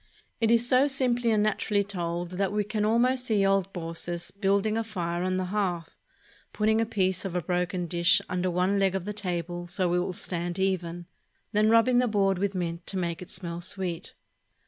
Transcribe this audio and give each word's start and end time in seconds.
It 0.39 0.49
is 0.49 0.67
so 0.67 0.87
simply 0.87 1.29
and 1.29 1.43
naturally 1.43 1.83
told 1.83 2.31
that 2.31 2.51
we 2.51 2.63
can 2.63 2.85
almost 2.85 3.25
see 3.25 3.45
old 3.45 3.71
Baucis 3.71 4.31
building 4.31 4.75
a 4.75 4.83
fire 4.83 5.21
on 5.21 5.37
the 5.37 5.45
hearth, 5.53 5.95
putting 6.53 6.81
a 6.81 6.87
piece 6.87 7.23
of 7.23 7.35
a 7.35 7.41
broken 7.43 7.85
dish 7.85 8.19
under 8.27 8.49
one 8.49 8.79
leg 8.79 8.95
of 8.95 9.05
the 9.05 9.13
table 9.13 9.67
so 9.67 9.93
it 9.93 9.99
will 9.99 10.11
stand 10.11 10.57
even, 10.57 11.05
then 11.51 11.69
rubbing 11.69 11.99
the 11.99 12.07
board 12.07 12.39
with 12.39 12.55
mint 12.55 12.87
to 12.87 12.97
make 12.97 13.21
it 13.21 13.29
smell 13.29 13.61
sweet. 13.61 14.15